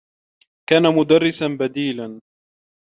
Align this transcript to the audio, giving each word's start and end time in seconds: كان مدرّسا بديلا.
كان 0.69 0.83
مدرّسا 0.95 1.47
بديلا. 1.47 2.19